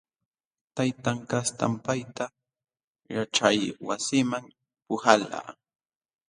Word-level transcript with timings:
Taytan 0.75 1.17
kastam 1.31 1.73
payta 1.85 2.25
yaćhaywasiman 3.13 4.45
puhalqa. 4.85 5.39